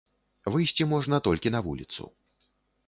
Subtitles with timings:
[0.55, 2.11] Выйсці можна толькі на вуліцу.